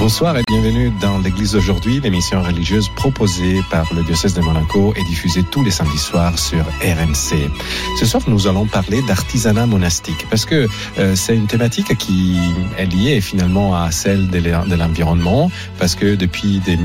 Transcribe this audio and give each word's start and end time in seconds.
Bonsoir 0.00 0.34
et 0.38 0.42
bienvenue 0.48 0.90
dans 0.98 1.18
l'Église 1.18 1.52
d'aujourd'hui, 1.52 2.00
l'émission 2.00 2.42
religieuse 2.42 2.88
proposée 2.88 3.60
par 3.70 3.92
le 3.92 4.02
diocèse 4.02 4.32
de 4.32 4.40
Monaco 4.40 4.94
et 4.96 5.04
diffusée 5.04 5.42
tous 5.42 5.62
les 5.62 5.70
samedis 5.70 5.98
soirs 5.98 6.38
sur 6.38 6.64
RMC. 6.80 7.50
Ce 7.98 8.06
soir, 8.06 8.22
nous 8.26 8.46
allons 8.46 8.64
parler 8.64 9.02
d'artisanat 9.02 9.66
monastique 9.66 10.26
parce 10.30 10.46
que 10.46 10.66
euh, 10.98 11.14
c'est 11.14 11.36
une 11.36 11.46
thématique 11.46 11.98
qui 11.98 12.38
est 12.78 12.86
liée 12.86 13.20
finalement 13.20 13.76
à 13.76 13.90
celle 13.90 14.30
de 14.30 14.74
l'environnement 14.74 15.50
parce 15.78 15.94
que 15.94 16.14
depuis 16.14 16.60
des, 16.60 16.78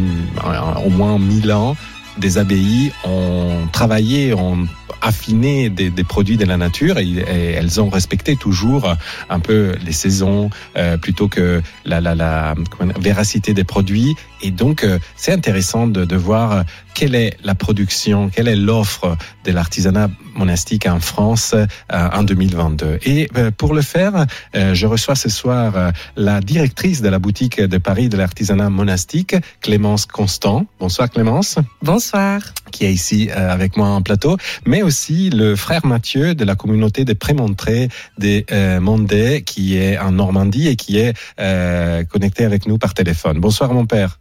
au 0.86 0.90
moins 0.90 1.18
mille 1.18 1.54
ans, 1.54 1.78
des 2.18 2.38
abbayes 2.38 2.92
ont 3.04 3.68
travaillé, 3.72 4.34
ont 4.34 4.68
affiné 5.02 5.70
des, 5.70 5.90
des, 5.90 6.04
produits 6.04 6.38
de 6.38 6.46
la 6.46 6.58
nature 6.58 6.98
et, 6.98 7.14
elles 7.18 7.80
ont 7.82 7.90
respecté 7.90 8.36
toujours 8.36 8.96
un 9.30 9.40
peu 9.40 9.76
les 9.86 9.92
saisons 9.92 10.50
euh, 10.78 10.98
plutôt 10.98 11.28
que 11.28 11.62
la, 11.86 12.02
la, 12.02 12.16
la 12.16 12.56
véracité 13.00 13.54
des 13.54 13.64
produits. 13.64 14.16
Et 14.42 14.52
donc, 14.52 14.84
euh, 14.84 15.00
c'est 15.16 15.32
intéressant 15.32 15.88
de, 15.88 16.06
de, 16.06 16.16
voir 16.16 16.64
quelle 16.96 17.14
est 17.14 17.38
la 17.44 17.54
production, 17.54 18.30
quelle 18.30 18.48
est 18.48 18.56
l'offre 18.56 19.18
de 19.44 19.52
l'artisanat 19.52 20.10
monastique 20.36 20.88
en 20.88 21.00
France 21.00 21.54
euh, 21.54 21.66
en 21.92 22.24
2022. 22.24 23.00
Et 23.04 23.30
euh, 23.38 23.52
pour 23.52 23.76
le 23.76 23.82
faire, 23.82 24.26
euh, 24.56 24.74
je 24.74 24.88
reçois 24.88 25.16
ce 25.16 25.30
soir 25.30 25.92
la 26.16 26.42
directrice 26.42 27.02
de 27.02 27.10
la 27.10 27.20
boutique 27.20 27.62
de 27.62 27.78
Paris 27.78 28.10
de 28.10 28.18
l'artisanat 28.18 28.70
monastique, 28.70 29.36
Clémence 29.62 30.06
Constant. 30.08 30.66
Bonsoir 30.80 31.10
Clémence. 31.10 31.58
Bonsoir. 31.84 32.42
Qui 32.72 32.86
est 32.86 32.94
ici 32.94 33.30
avec 33.32 33.78
moi 33.78 33.90
en 33.90 34.02
plateau, 34.02 34.38
mais 34.66 34.82
aussi 34.82 35.30
le 35.30 35.56
frère 35.56 35.86
Mathieu 35.86 36.34
de 36.34 36.44
la 36.44 36.56
communauté 36.56 37.06
des 37.06 37.16
Prémontrés 37.16 37.90
des 38.18 38.46
euh, 38.52 38.80
Mondais, 38.80 39.42
qui 39.42 39.78
est 39.78 39.98
en 39.98 40.12
Normandie 40.12 40.68
et 40.68 40.76
qui 40.76 40.98
est 40.98 41.14
euh, 41.40 42.04
connecté 42.04 42.46
avec 42.46 42.68
nous 42.68 42.78
par 42.78 42.94
téléphone. 42.94 43.40
Bonsoir 43.40 43.74
mon 43.74 43.86
père. 43.86 44.20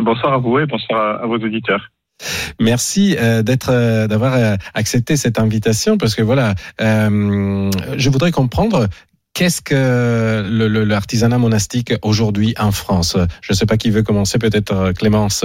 Bonsoir 0.00 0.34
à 0.34 0.38
vous 0.38 0.58
et 0.58 0.66
bonsoir 0.66 1.22
à, 1.22 1.26
vos 1.26 1.36
auditeurs. 1.36 1.90
Merci 2.60 3.16
euh, 3.18 3.42
d'être, 3.42 3.70
euh, 3.70 4.06
d'avoir 4.06 4.34
euh, 4.34 4.56
accepté 4.74 5.16
cette 5.16 5.38
invitation 5.38 5.98
parce 5.98 6.14
que 6.14 6.22
voilà, 6.22 6.54
euh, 6.80 7.70
je 7.96 8.10
voudrais 8.10 8.32
comprendre 8.32 8.88
qu'est-ce 9.34 9.60
que 9.60 10.42
l'artisanat 10.84 11.38
monastique 11.38 11.92
aujourd'hui 12.02 12.54
en 12.58 12.72
France? 12.72 13.16
Je 13.42 13.52
ne 13.52 13.56
sais 13.56 13.66
pas 13.66 13.76
qui 13.76 13.90
veut 13.90 14.02
commencer, 14.02 14.38
peut-être 14.38 14.92
Clémence. 14.92 15.44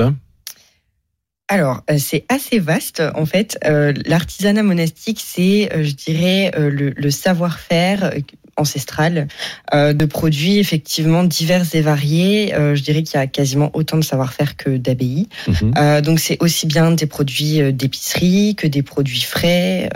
Alors, 1.49 1.81
c'est 1.97 2.23
assez 2.29 2.59
vaste 2.59 3.03
en 3.13 3.25
fait. 3.25 3.59
Euh, 3.65 3.91
L'artisanat 4.05 4.63
monastique, 4.63 5.21
c'est, 5.21 5.69
je 5.83 5.93
dirais, 5.93 6.51
le, 6.57 6.91
le 6.91 7.11
savoir-faire 7.11 8.13
ancestrale 8.57 9.27
euh, 9.73 9.93
de 9.93 10.05
produits 10.05 10.59
effectivement 10.59 11.23
divers 11.23 11.65
et 11.73 11.81
variés. 11.81 12.53
Euh, 12.53 12.75
je 12.75 12.83
dirais 12.83 13.03
qu'il 13.03 13.19
y 13.19 13.23
a 13.23 13.27
quasiment 13.27 13.71
autant 13.73 13.97
de 13.97 14.03
savoir-faire 14.03 14.57
que 14.57 14.77
d'abbayes. 14.77 15.27
Mmh. 15.47 15.53
Euh, 15.77 16.01
donc 16.01 16.19
c'est 16.19 16.37
aussi 16.41 16.67
bien 16.67 16.91
des 16.91 17.05
produits 17.05 17.73
d'épicerie 17.73 18.55
que 18.55 18.67
des 18.67 18.83
produits 18.83 19.21
frais, 19.21 19.89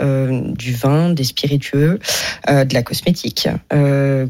du 0.58 0.74
vin, 0.74 1.10
des 1.10 1.24
spiritueux, 1.24 1.98
de 2.48 2.74
la 2.74 2.82
cosmétique, 2.82 3.48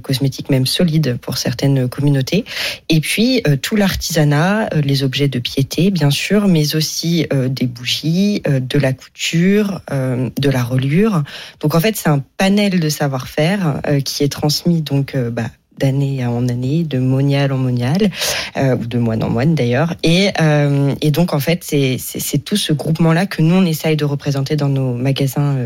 cosmétique 0.02 0.50
même 0.50 0.66
solide 0.66 1.18
pour 1.20 1.38
certaines 1.38 1.88
communautés. 1.88 2.44
Et 2.88 3.00
puis 3.00 3.42
tout 3.62 3.76
l'artisanat, 3.76 4.68
les 4.84 5.02
objets 5.02 5.28
de 5.28 5.38
piété 5.38 5.90
bien 5.90 6.10
sûr, 6.10 6.48
mais 6.48 6.74
aussi 6.74 7.26
des 7.32 7.66
bougies, 7.66 8.42
de 8.44 8.78
la 8.78 8.92
couture, 8.92 9.80
de 9.90 10.50
la 10.50 10.62
reliure. 10.62 11.22
Donc 11.60 11.74
en 11.74 11.80
fait 11.80 11.96
c'est 11.96 12.08
un 12.08 12.22
panel 12.36 12.80
de 12.80 12.88
savoir-faire 12.88 13.80
qui 14.04 14.15
est 14.24 14.32
transmis 14.32 14.82
donc 14.82 15.14
euh, 15.14 15.30
bah, 15.30 15.50
d'année 15.78 16.24
en 16.26 16.48
année, 16.48 16.84
de 16.84 16.98
monial 16.98 17.52
en 17.52 17.58
monial, 17.58 18.10
euh, 18.56 18.76
ou 18.76 18.86
de 18.86 18.98
moine 18.98 19.22
en 19.22 19.30
moine 19.30 19.54
d'ailleurs. 19.54 19.94
Et, 20.02 20.30
euh, 20.40 20.94
et, 21.00 21.10
donc 21.10 21.32
en 21.32 21.40
fait, 21.40 21.62
c'est 21.62 22.44
tout 22.44 22.56
ce 22.56 22.72
groupement-là 22.72 23.26
que 23.26 23.42
nous, 23.42 23.54
on 23.54 23.64
essaye 23.64 23.96
de 23.96 24.04
représenter 24.04 24.56
dans 24.56 24.68
nos 24.68 24.94
magasins 24.94 25.56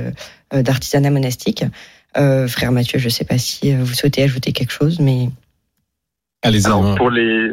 euh, 0.52 0.62
d'artisanat 0.62 1.10
monastique. 1.10 1.64
Euh, 2.16 2.48
frère 2.48 2.72
Mathieu, 2.72 2.98
je 2.98 3.04
ne 3.04 3.10
sais 3.10 3.24
pas 3.24 3.38
si 3.38 3.72
vous 3.74 3.94
souhaitez 3.94 4.22
ajouter 4.22 4.52
quelque 4.52 4.72
chose, 4.72 4.98
mais... 5.00 5.28
Allez-y. 6.42 6.96
Pour 6.96 7.10
les... 7.10 7.52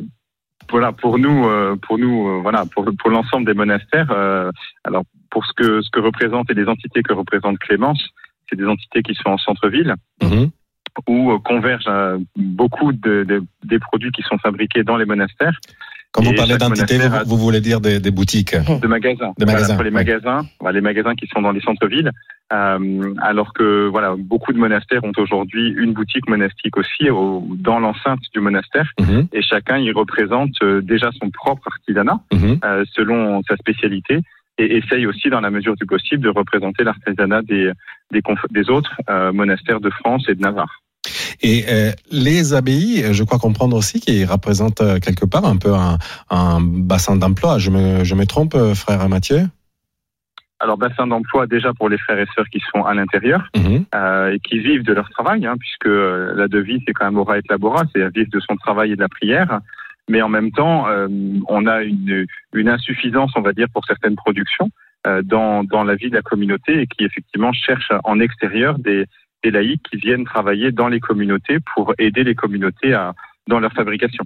Voilà, 0.69 0.91
pour 0.91 1.17
nous, 1.17 1.47
pour 1.87 1.97
nous, 1.97 2.41
voilà, 2.41 2.65
pour, 2.65 2.83
pour 2.99 3.09
l'ensemble 3.09 3.45
des 3.45 3.53
monastères. 3.53 4.11
alors, 4.83 5.03
pour 5.29 5.45
ce 5.45 5.53
que 5.53 5.81
ce 5.81 5.89
que 5.91 6.01
représentent 6.01 6.49
et 6.49 6.53
les 6.53 6.65
entités 6.65 7.03
que 7.03 7.13
représente 7.13 7.57
Clémence, 7.59 8.03
c'est 8.49 8.57
des 8.57 8.65
entités 8.65 9.01
qui 9.01 9.13
sont 9.15 9.29
en 9.29 9.37
centre-ville. 9.37 9.95
Mmh 10.21 10.47
où 11.07 11.31
euh, 11.31 11.39
convergent 11.39 11.87
euh, 11.87 12.17
beaucoup 12.35 12.91
de, 12.91 13.23
de, 13.23 13.43
des 13.63 13.79
produits 13.79 14.11
qui 14.11 14.23
sont 14.23 14.37
fabriqués 14.37 14.83
dans 14.83 14.97
les 14.97 15.05
monastères. 15.05 15.57
Quand 16.13 16.23
vous 16.23 16.33
parlez 16.33 16.57
d'entité, 16.57 16.97
vous, 16.97 17.17
vous, 17.25 17.37
voulez 17.37 17.61
dire 17.61 17.79
des, 17.79 17.99
des, 17.99 18.11
boutiques 18.11 18.55
De 18.55 18.87
magasins. 18.87 19.33
De 19.37 19.45
magasins. 19.45 19.65
Voilà, 19.65 19.75
pour 19.75 19.83
les 19.83 19.91
magasins, 19.91 20.41
voilà, 20.59 20.75
les 20.79 20.81
magasins 20.81 21.15
qui 21.15 21.27
sont 21.27 21.41
dans 21.41 21.51
les 21.51 21.59
centres-villes. 21.61 22.11
Euh, 22.53 23.13
alors 23.21 23.53
que 23.53 23.87
voilà, 23.87 24.15
beaucoup 24.17 24.53
de 24.53 24.57
monastères 24.57 25.03
ont 25.03 25.11
aujourd'hui 25.17 25.69
une 25.77 25.93
boutique 25.93 26.27
monastique 26.29 26.75
aussi 26.77 27.09
au, 27.09 27.45
dans 27.69 27.79
l'enceinte 27.79 28.21
du 28.33 28.39
monastère, 28.39 28.89
mm 28.99 29.03
-hmm. 29.03 29.27
et 29.33 29.41
chacun 29.41 29.77
y 29.77 29.91
représente 29.91 30.55
euh, 30.63 30.81
déjà 30.93 31.09
son 31.19 31.29
propre 31.41 31.65
artisanat 31.73 32.19
mm 32.31 32.37
-hmm. 32.37 32.55
euh, 32.67 32.83
selon 32.97 33.19
sa 33.49 33.55
spécialité 33.63 34.15
et 34.57 34.77
essaye 34.77 35.05
aussi, 35.05 35.29
dans 35.29 35.41
la 35.47 35.51
mesure 35.51 35.75
du 35.75 35.85
possible, 35.85 36.23
de 36.23 36.29
représenter 36.29 36.83
l'artisanat 36.83 37.41
des, 37.43 37.71
des, 38.11 38.21
des 38.57 38.69
autres 38.69 38.95
euh, 39.09 39.31
monastères 39.31 39.81
de 39.87 39.91
France 39.99 40.23
et 40.29 40.35
de 40.35 40.41
Navarre. 40.41 40.81
Et 41.41 41.65
euh, 41.69 41.91
les 42.11 42.53
abbayes, 42.53 43.13
je 43.13 43.23
crois 43.23 43.39
comprendre 43.39 43.75
aussi 43.77 43.99
qu'ils 43.99 44.25
représentent 44.25 44.81
euh, 44.81 44.99
quelque 44.99 45.25
part 45.25 45.45
un 45.45 45.57
peu 45.57 45.73
un, 45.73 45.97
un 46.29 46.59
bassin 46.61 47.15
d'emploi. 47.15 47.59
Je 47.59 47.69
me, 47.69 48.03
je 48.03 48.15
me 48.15 48.25
trompe, 48.25 48.55
euh, 48.55 48.73
frère 48.73 49.07
Mathieu? 49.09 49.43
Alors 50.59 50.77
bassin 50.77 51.05
d'emploi 51.05 51.45
déjà 51.45 51.71
pour 51.73 51.87
les 51.87 51.99
frères 51.99 52.17
et 52.17 52.25
sœurs 52.35 52.49
qui 52.51 52.59
sont 52.73 52.83
à 52.83 52.95
l'intérieur 52.95 53.47
mmh. 53.55 53.77
euh, 53.93 54.33
et 54.33 54.39
qui 54.39 54.57
vivent 54.57 54.83
de 54.83 54.93
leur 54.93 55.07
travail, 55.11 55.45
hein, 55.45 55.55
puisque 55.59 55.85
la 55.85 56.47
devise 56.47 56.81
c'est 56.87 56.93
quand 56.93 57.05
même 57.05 57.17
ora 57.17 57.37
et 57.37 57.41
labora, 57.47 57.83
c'est 57.93 58.01
vivre 58.11 58.31
de 58.31 58.39
son 58.39 58.55
travail 58.55 58.93
et 58.93 58.95
de 58.95 59.01
la 59.01 59.07
prière. 59.07 59.59
Mais 60.09 60.21
en 60.21 60.29
même 60.29 60.51
temps, 60.51 60.87
euh, 60.87 61.07
on 61.47 61.67
a 61.67 61.83
une, 61.83 62.25
une, 62.53 62.69
insuffisance, 62.69 63.33
on 63.35 63.41
va 63.41 63.53
dire, 63.53 63.67
pour 63.71 63.85
certaines 63.85 64.15
productions 64.15 64.71
euh, 65.05 65.21
dans, 65.21 65.63
dans 65.63 65.83
la 65.83 65.95
vie 65.95 66.09
de 66.09 66.15
la 66.15 66.21
communauté 66.21 66.81
et 66.81 66.87
qui 66.87 67.03
effectivement 67.03 67.51
cherchent 67.51 67.91
en 68.03 68.19
extérieur 68.19 68.79
des, 68.79 69.05
des 69.43 69.51
laïcs 69.51 69.81
qui 69.89 69.97
viennent 69.97 70.25
travailler 70.25 70.71
dans 70.71 70.87
les 70.87 70.99
communautés 70.99 71.57
pour 71.73 71.93
aider 71.97 72.23
les 72.23 72.35
communautés 72.35 72.93
à, 72.93 73.13
dans 73.47 73.59
leur 73.59 73.73
fabrication. 73.73 74.23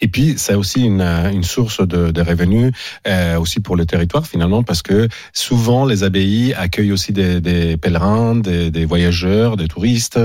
Et 0.00 0.08
puis, 0.08 0.34
c'est 0.36 0.54
aussi 0.54 0.84
une, 0.84 1.00
une, 1.00 1.44
source 1.44 1.86
de, 1.86 2.10
de 2.10 2.20
revenus 2.20 2.72
euh, 3.06 3.38
aussi 3.38 3.60
pour 3.60 3.76
le 3.76 3.86
territoire 3.86 4.26
finalement, 4.26 4.62
parce 4.62 4.82
que 4.82 5.08
souvent 5.32 5.86
les 5.86 6.02
abbayes 6.04 6.54
accueillent 6.54 6.92
aussi 6.92 7.12
des, 7.12 7.40
des 7.40 7.76
pèlerins, 7.76 8.36
des, 8.36 8.70
des, 8.70 8.84
voyageurs, 8.84 9.56
des 9.56 9.68
touristes. 9.68 10.18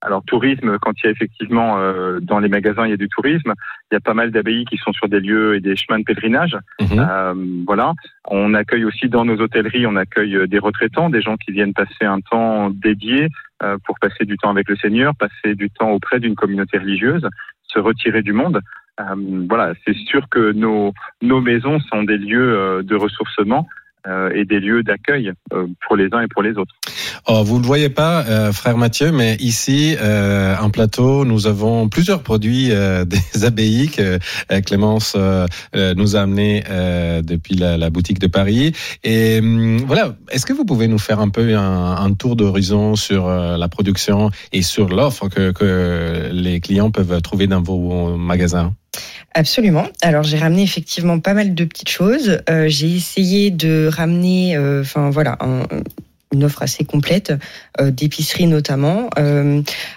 Alors 0.00 0.22
tourisme, 0.24 0.78
quand 0.78 0.92
il 1.02 1.06
y 1.06 1.08
a 1.08 1.10
effectivement 1.10 1.78
euh, 1.78 2.20
dans 2.20 2.38
les 2.38 2.48
magasins 2.48 2.86
il 2.86 2.90
y 2.90 2.94
a 2.94 2.96
du 2.96 3.08
tourisme, 3.08 3.52
il 3.90 3.94
y 3.94 3.96
a 3.96 4.00
pas 4.00 4.14
mal 4.14 4.30
d'abbayes 4.30 4.64
qui 4.64 4.76
sont 4.76 4.92
sur 4.92 5.08
des 5.08 5.18
lieux 5.18 5.56
et 5.56 5.60
des 5.60 5.74
chemins 5.74 5.98
de 5.98 6.04
pèlerinage. 6.04 6.56
Mmh. 6.80 6.84
Euh, 6.98 7.34
voilà, 7.66 7.94
on 8.28 8.54
accueille 8.54 8.84
aussi 8.84 9.08
dans 9.08 9.24
nos 9.24 9.40
hôtelleries, 9.40 9.86
on 9.86 9.96
accueille 9.96 10.46
des 10.48 10.58
retraitants, 10.58 11.10
des 11.10 11.20
gens 11.20 11.36
qui 11.36 11.50
viennent 11.50 11.74
passer 11.74 12.04
un 12.04 12.20
temps 12.20 12.70
dédié 12.70 13.28
euh, 13.64 13.76
pour 13.84 13.98
passer 13.98 14.24
du 14.24 14.36
temps 14.36 14.50
avec 14.50 14.68
le 14.68 14.76
Seigneur, 14.76 15.14
passer 15.16 15.56
du 15.56 15.68
temps 15.68 15.90
auprès 15.90 16.20
d'une 16.20 16.36
communauté 16.36 16.78
religieuse, 16.78 17.26
se 17.64 17.80
retirer 17.80 18.22
du 18.22 18.32
monde. 18.32 18.60
Euh, 19.00 19.46
voilà, 19.48 19.74
c'est 19.84 19.96
sûr 19.96 20.28
que 20.28 20.52
nos 20.52 20.92
nos 21.22 21.40
maisons 21.40 21.80
sont 21.80 22.04
des 22.04 22.18
lieux 22.18 22.82
de 22.84 22.94
ressourcement 22.94 23.68
et 24.34 24.44
des 24.44 24.60
lieux 24.60 24.82
d'accueil 24.82 25.32
pour 25.86 25.96
les 25.96 26.08
uns 26.12 26.20
et 26.20 26.28
pour 26.28 26.42
les 26.42 26.56
autres. 26.56 26.74
Oh, 27.26 27.42
vous 27.44 27.56
ne 27.56 27.60
le 27.60 27.66
voyez 27.66 27.90
pas, 27.90 28.24
euh, 28.24 28.52
frère 28.52 28.78
Mathieu, 28.78 29.12
mais 29.12 29.36
ici, 29.38 29.96
euh, 30.00 30.56
en 30.60 30.70
plateau, 30.70 31.26
nous 31.26 31.46
avons 31.46 31.90
plusieurs 31.90 32.22
produits 32.22 32.70
euh, 32.70 33.04
des 33.32 33.44
abbayes 33.44 33.90
que 33.90 34.18
euh, 34.50 34.60
Clémence 34.62 35.14
euh, 35.14 35.46
nous 35.94 36.16
a 36.16 36.22
amenés 36.22 36.64
depuis 37.22 37.54
la, 37.54 37.76
la, 37.76 37.90
boutique 37.90 38.18
de 38.18 38.26
Paris. 38.26 38.72
Et 39.04 39.40
hum, 39.40 39.78
voilà, 39.86 40.16
est-ce 40.30 40.46
que 40.46 40.52
vous 40.52 40.64
pouvez 40.64 40.88
nous 40.88 40.98
faire 40.98 41.20
un 41.20 41.28
peu 41.28 41.56
un, 41.56 41.96
un 41.96 42.14
tour 42.14 42.36
d'horizon 42.36 42.96
sur 42.96 43.28
la 43.28 43.68
production 43.68 44.30
et 44.52 44.62
sur 44.62 44.88
l'offre 44.88 45.28
que, 45.28 45.52
que 45.52 46.30
les 46.32 46.60
clients 46.60 46.90
peuvent 46.90 47.20
trouver 47.20 47.46
dans 47.46 47.60
vos 47.60 48.16
magasins? 48.16 48.72
Absolument. 49.34 49.86
Alors 50.02 50.22
j'ai 50.22 50.38
ramené 50.38 50.62
effectivement 50.62 51.20
pas 51.20 51.34
mal 51.34 51.54
de 51.54 51.64
petites 51.64 51.90
choses. 51.90 52.40
Euh, 52.48 52.68
j'ai 52.68 52.94
essayé 52.94 53.50
de 53.50 53.88
ramener, 53.92 54.58
enfin 54.58 55.10
voilà, 55.10 55.36
un, 55.40 55.62
une 56.32 56.44
offre 56.44 56.62
assez 56.62 56.84
complète 56.84 57.32
d'épicerie 57.80 58.46
notamment. 58.46 59.08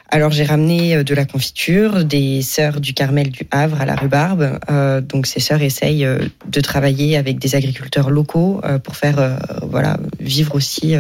alors 0.10 0.32
j'ai 0.32 0.44
ramené 0.44 1.04
de 1.04 1.16
la 1.16 1.26
confiture, 1.26 2.06
des 2.06 2.42
sœurs 2.42 2.80
du 2.80 2.94
Carmel 2.94 3.30
du 3.30 3.48
Havre 3.52 3.82
à 3.82 3.86
la 3.86 3.96
rhubarbe. 3.96 4.60
donc 5.08 5.28
ces 5.28 5.40
sœurs 5.40 5.62
essayent 5.62 6.08
de 6.48 6.62
travailler 6.62 7.18
avec 7.18 7.40
des 7.40 7.56
agriculteurs 7.56 8.10
locaux 8.10 8.62
pour 8.84 8.96
faire 8.96 9.38
voilà 9.64 9.98
vivre 10.20 10.56
aussi 10.56 10.96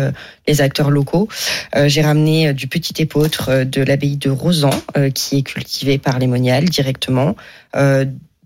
les 0.47 0.61
acteurs 0.61 0.89
locaux. 0.89 1.27
j'ai 1.85 2.01
ramené 2.01 2.53
du 2.53 2.67
petit 2.67 3.01
épeautre 3.01 3.63
de 3.63 3.81
l'abbaye 3.81 4.17
de 4.17 4.29
Rosan 4.29 4.71
qui 5.13 5.37
est 5.37 5.43
cultivé 5.43 5.97
par 5.97 6.19
les 6.19 6.27
moniales 6.27 6.65
directement 6.65 7.35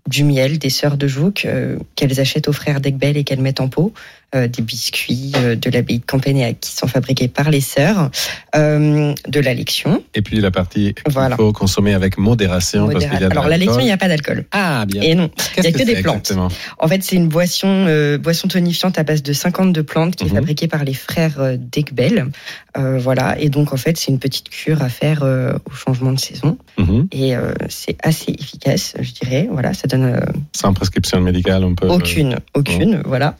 du 0.06 0.24
miel 0.24 0.58
des 0.58 0.70
sœurs 0.70 0.96
de 0.96 1.06
Jouques 1.08 1.44
euh, 1.44 1.78
qu'elles 1.94 2.20
achètent 2.20 2.48
aux 2.48 2.52
frères 2.52 2.80
d'Egbel 2.80 3.16
et 3.16 3.24
qu'elles 3.24 3.40
mettent 3.40 3.60
en 3.60 3.68
pot. 3.68 3.92
Euh, 4.34 4.48
des 4.48 4.60
biscuits 4.60 5.30
euh, 5.36 5.54
de 5.54 5.70
l'abbaye 5.70 6.00
de 6.00 6.04
Campénéac 6.04 6.58
qui 6.60 6.72
sont 6.72 6.88
fabriqués 6.88 7.28
par 7.28 7.48
les 7.48 7.60
sœurs, 7.60 8.10
euh, 8.56 9.14
de 9.28 9.40
la 9.40 9.54
lection. 9.54 10.02
Et 10.14 10.20
puis 10.20 10.40
la 10.40 10.50
partie 10.50 10.94
qu'il 10.94 11.34
faut 11.36 11.52
consommer 11.52 11.94
avec 11.94 12.18
modération. 12.18 12.88
Parce 12.88 13.04
qu'il 13.04 13.20
y 13.20 13.24
a 13.24 13.28
Alors 13.28 13.46
la 13.46 13.56
lection, 13.56 13.78
il 13.78 13.84
n'y 13.84 13.92
a 13.92 13.96
pas 13.96 14.08
d'alcool. 14.08 14.44
Ah 14.50 14.84
bien. 14.84 15.02
Et 15.02 15.14
non, 15.14 15.30
il 15.56 15.60
n'y 15.60 15.68
a 15.68 15.72
que, 15.72 15.84
des 15.84 16.02
plantes. 16.02 16.32
En 16.80 16.88
fait, 16.88 17.04
c'est 17.04 17.14
une 17.14 17.28
boisson, 17.28 18.18
boisson 18.20 18.48
tonifiante 18.48 18.98
à 18.98 19.04
base 19.04 19.22
de 19.22 19.32
52 19.32 19.84
plantes 19.84 20.16
qui 20.16 20.24
est 20.24 20.28
mhm. 20.28 20.34
fabriquée 20.34 20.66
par 20.66 20.82
les 20.82 20.94
frères 20.94 21.56
d'Egbel. 21.56 22.26
voilà, 22.74 23.38
et 23.38 23.48
donc 23.48 23.72
en 23.72 23.76
fait, 23.76 23.96
c'est 23.96 24.10
une 24.10 24.18
petite 24.18 24.48
cure 24.48 24.82
à 24.82 24.88
faire 24.88 25.22
au 25.22 25.72
changement 25.72 26.10
de 26.10 26.18
saison. 26.18 26.58
Mhm. 26.78 27.06
Et 27.12 27.34
c'est 27.68 27.96
assez 28.02 28.32
efficace, 28.32 28.94
je 29.00 29.12
dirais. 29.12 29.48
Voilà, 29.52 29.72
ça 29.72 29.86
donne. 29.86 30.20
Sans 30.52 30.74
prescription 30.74 31.20
médicale, 31.20 31.62
on 31.62 31.76
peut. 31.76 31.86
Aucune, 31.86 32.38
aucune, 32.54 33.02
voilà. 33.04 33.36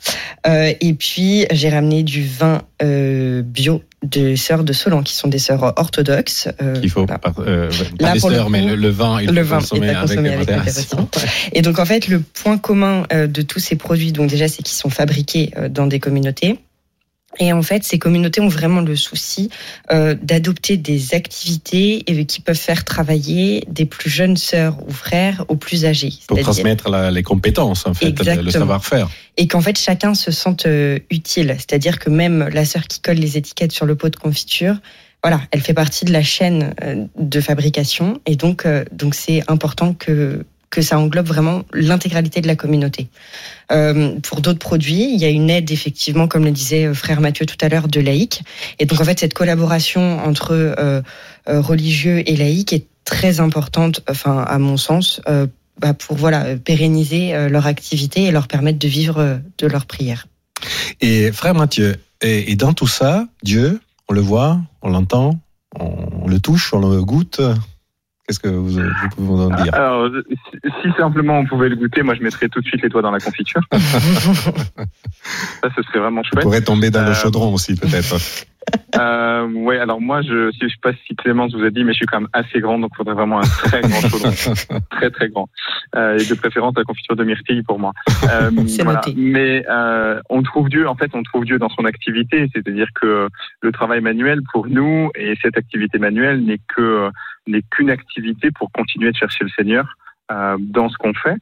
Et 0.81 0.95
puis, 0.95 1.47
j'ai 1.51 1.69
ramené 1.69 2.03
du 2.03 2.25
vin 2.25 2.63
euh, 2.83 3.43
bio 3.43 3.83
des 4.03 4.37
sœurs 4.37 4.63
de 4.63 4.73
Solan, 4.73 5.03
qui 5.03 5.15
sont 5.15 5.29
des 5.29 5.39
sœurs 5.39 5.73
orthodoxes. 5.77 6.49
Euh, 6.63 6.79
il 6.83 6.91
faut, 6.91 7.07
pas, 7.07 7.21
euh, 7.39 7.71
les 7.99 8.21
sœurs, 8.21 8.51
mais 8.51 8.63
le, 8.63 8.89
vin, 8.89 9.21
il 9.21 9.31
le 9.31 9.43
faut 9.43 9.55
vin 9.55 9.61
consommer, 9.61 9.91
avec, 9.91 10.51
avec 10.51 10.75
Et 11.53 11.63
donc, 11.63 11.79
en 11.79 11.85
fait, 11.85 12.09
le 12.09 12.21
point 12.21 12.59
commun 12.59 13.05
de 13.13 13.43
tous 13.43 13.59
ces 13.59 13.77
produits, 13.77 14.13
donc 14.13 14.31
déjà, 14.31 14.49
c'est 14.49 14.63
qu'ils 14.63 14.77
sont 14.77 14.91
fabriqués 14.91 15.53
dans 15.71 15.87
des 15.87 15.99
communautés. 15.99 16.59
Et 17.39 17.53
en 17.53 17.63
fait, 17.63 17.85
ces 17.85 17.99
communautés 17.99 18.41
ont 18.41 18.49
vraiment 18.49 18.81
le 18.81 18.97
souci 18.97 19.51
euh, 19.91 20.15
d'adopter 20.21 20.77
des 20.77 21.15
activités 21.15 22.03
qui 22.27 22.41
peuvent 22.41 22.57
faire 22.57 22.85
travailler 22.85 23.65
des 23.69 23.85
plus 23.85 24.11
jeunes 24.11 24.37
sœurs 24.37 24.79
ou 24.87 24.93
frères 24.93 25.45
aux 25.49 25.57
plus 25.57 25.85
âgés. 25.85 26.13
Pour 26.27 26.39
transmettre 26.41 26.91
les 27.11 27.23
compétences, 27.23 27.87
en 27.87 27.95
fait, 27.95 28.13
le 28.19 28.51
savoir-faire. 28.51 29.09
Et 29.37 29.49
qu'en 29.49 29.61
fait, 29.61 29.79
chacun 29.79 30.15
se 30.15 30.31
sente 30.31 30.67
euh, 30.67 30.99
utile. 31.11 31.55
C'est-à-dire 31.59 31.99
que 31.99 32.11
même 32.11 32.49
la 32.53 32.65
sœur 32.65 32.87
qui 32.87 33.01
colle 33.01 33.17
les 33.17 33.37
étiquettes 33.37 33.73
sur 33.73 33.87
le 33.87 33.97
pot 33.97 34.09
de 34.09 34.17
confiture, 34.17 34.77
voilà, 35.23 35.41
elle 35.51 35.61
fait 35.61 35.75
partie 35.75 36.05
de 36.05 36.13
la 36.13 36.23
chaîne 36.23 36.75
euh, 36.83 37.05
de 37.19 37.41
fabrication. 37.41 38.21
Et 38.27 38.37
donc, 38.37 38.67
donc 38.93 39.15
c'est 39.15 39.43
important 39.49 39.93
que 39.93 40.45
que 40.71 40.83
ça 40.83 40.99
englobe 40.99 41.27
vraiment 41.27 41.63
l'intégralité 41.73 42.41
de 42.41 42.47
la 42.47 42.57
communauté. 42.57 43.09
Euh, 43.73 44.19
pour 44.21 44.41
d'autres 44.41 44.59
produits, 44.59 45.13
il 45.13 45.21
y 45.21 45.25
a 45.25 45.29
une 45.29 45.51
aide 45.51 45.71
effectivement, 45.71 46.29
comme 46.29 46.45
le 46.45 46.51
disait 46.51 46.87
euh, 46.87 46.95
frère 46.95 47.21
Mathieu 47.21 47.47
tout 47.47 47.57
à 47.61 47.69
l'heure, 47.69 47.89
de 47.89 48.01
laïcs. 48.01 48.43
Et 48.79 48.87
donc 48.87 49.01
en 49.01 49.05
fait, 49.05 49.19
cette 49.21 49.35
collaboration 49.35 50.19
entre 50.25 50.53
euh, 50.53 51.03
religieux 51.47 52.23
et 52.29 52.37
laïcs 52.37 52.73
est 52.73 52.87
très 53.05 53.41
importante, 53.41 54.01
enfin 54.11 54.43
à 54.43 54.59
mon 54.59 54.77
sens, 54.77 55.21
bah, 55.81 55.95
pour 55.95 56.17
voilà 56.17 56.57
pérenniser 56.57 57.49
leur 57.49 57.69
activité 57.69 58.25
et 58.25 58.31
leur 58.33 58.49
permettre 58.49 58.81
de 58.81 58.89
vivre 58.89 59.41
de 59.59 59.67
leur 59.69 59.87
prière. 59.87 60.27
Et 61.01 61.31
frère 61.31 61.55
Mathieu, 61.55 61.95
et 62.21 62.57
dans 62.57 62.73
tout 62.73 62.89
ça, 62.89 63.29
Dieu, 63.45 63.81
on 64.09 64.13
le 64.13 64.21
voit, 64.21 64.61
on 64.83 64.91
l'entend, 64.91 65.39
on 65.79 66.27
le 66.27 66.41
touche, 66.41 66.75
on 66.75 66.81
le 66.81 67.05
goûte. 67.05 67.41
Qu'est-ce 68.27 68.41
que 68.41 68.49
vous, 68.49 68.81
pouvez 69.15 69.29
nous 69.29 69.41
en 69.41 69.63
dire? 69.63 69.73
Alors, 69.73 70.11
si 70.83 70.89
simplement 70.99 71.39
on 71.39 71.47
pouvait 71.47 71.69
le 71.69 71.77
goûter, 71.77 72.03
moi 72.03 72.15
je 72.15 72.23
mettrais 72.23 72.49
tout 72.49 72.61
de 72.61 72.67
suite 72.67 72.83
les 72.83 72.89
doigts 72.89 73.03
dans 73.03 73.13
la 73.13 73.21
confiture. 73.21 73.61
ça, 73.73 73.79
ce 75.77 75.83
serait 75.83 76.01
vraiment 76.01 76.25
chouette. 76.25 76.39
On 76.39 76.41
pourrait 76.41 76.63
tomber 76.63 76.91
dans 76.91 77.03
le 77.03 77.11
euh, 77.11 77.15
chaudron 77.15 77.55
aussi, 77.55 77.77
peut-être. 77.77 78.17
Euh, 78.97 79.47
ouais, 79.53 79.79
alors 79.79 80.01
moi, 80.01 80.23
je, 80.23 80.51
je 80.53 80.69
sais 80.69 80.75
pas 80.81 80.93
si 81.07 81.15
Clémence 81.17 81.53
vous 81.55 81.63
a 81.65 81.71
dit, 81.71 81.85
mais 81.85 81.93
je 81.93 81.99
suis 81.99 82.07
quand 82.07 82.21
même 82.21 82.31
assez 82.33 82.61
grand, 82.61 82.79
donc 82.79 82.91
il 82.95 82.97
faudrait 82.97 83.15
vraiment 83.15 83.41
un 83.41 83.43
très 83.43 83.83
grand 83.83 84.01
chaudron, 84.01 84.31
très 84.91 85.11
très 85.11 85.29
grand, 85.29 85.51
euh, 85.97 86.19
et 86.19 86.25
de 86.25 86.35
préférence 86.35 86.73
la 86.79 86.85
confiture 86.85 87.15
de 87.15 87.25
myrtille 87.25 87.63
pour 87.63 87.79
moi. 87.79 87.93
Euh, 88.33 88.51
voilà. 88.83 89.03
Mais 89.15 89.65
euh, 89.69 90.21
on 90.31 90.43
trouve 90.43 90.69
Dieu, 90.69 90.89
en 90.89 90.97
fait, 90.97 91.11
on 91.15 91.23
trouve 91.23 91.45
Dieu 91.45 91.59
dans 91.59 91.69
son 91.69 91.85
activité, 91.85 92.49
c'est-à-dire 92.53 92.89
que 93.01 93.29
le 93.61 93.73
travail 93.73 94.01
manuel 94.01 94.41
pour 94.53 94.67
nous 94.67 95.11
et 95.15 95.35
cette 95.43 95.57
activité 95.57 95.99
manuelle 95.99 96.43
n'est 96.43 96.61
que 96.75 97.11
n'est 97.47 97.63
qu'une 97.71 97.91
activité 97.91 98.51
pour 98.51 98.73
continuer 98.73 99.13
de 99.13 99.17
chercher 99.17 99.45
le 99.45 99.51
Seigneur 99.51 99.87
euh, 100.33 100.57
dans 100.59 100.89
ce 100.89 100.97
qu'on 100.97 101.15
fait. 101.15 101.37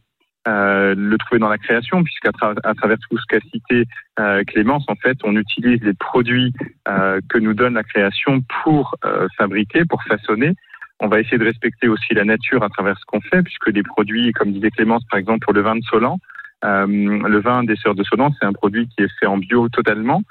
Euh, 0.46 0.94
le 0.94 1.16
trouver 1.16 1.38
dans 1.38 1.48
la 1.48 1.56
création, 1.56 2.04
puisqu'à 2.04 2.30
à 2.64 2.74
travers 2.74 2.98
tout 2.98 3.16
ce 3.16 3.24
qu'a 3.26 3.40
cité 3.50 3.86
euh, 4.20 4.42
Clémence, 4.46 4.84
en 4.88 4.94
fait, 4.94 5.16
on 5.24 5.34
utilise 5.36 5.82
les 5.82 5.94
produits 5.94 6.52
euh, 6.86 7.18
que 7.30 7.38
nous 7.38 7.54
donne 7.54 7.74
la 7.74 7.82
création 7.82 8.42
pour 8.62 8.94
euh, 9.06 9.26
fabriquer, 9.38 9.86
pour 9.86 10.02
façonner. 10.04 10.52
On 11.00 11.08
va 11.08 11.20
essayer 11.20 11.38
de 11.38 11.44
respecter 11.44 11.88
aussi 11.88 12.12
la 12.12 12.24
nature 12.24 12.62
à 12.62 12.68
travers 12.68 12.98
ce 12.98 13.04
qu'on 13.06 13.22
fait, 13.22 13.42
puisque 13.42 13.68
les 13.68 13.82
produits, 13.82 14.32
comme 14.32 14.52
disait 14.52 14.70
Clémence, 14.70 15.02
par 15.10 15.18
exemple, 15.18 15.40
pour 15.40 15.54
le 15.54 15.62
vin 15.62 15.76
de 15.76 15.82
Solan, 15.84 16.18
euh, 16.66 16.86
le 16.86 17.40
vin 17.40 17.64
des 17.64 17.76
sœurs 17.76 17.94
de 17.94 18.04
Solan, 18.04 18.30
c'est 18.38 18.46
un 18.46 18.52
produit 18.52 18.86
qui 18.88 19.02
est 19.02 19.18
fait 19.18 19.26
en 19.26 19.38
bio 19.38 19.68
totalement. 19.70 20.22